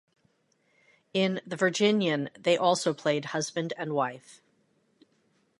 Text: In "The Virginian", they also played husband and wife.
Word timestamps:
In 1.13 1.41
"The 1.45 1.55
Virginian", 1.55 2.31
they 2.33 2.57
also 2.57 2.91
played 2.91 3.25
husband 3.25 3.71
and 3.77 3.93
wife. 3.93 4.41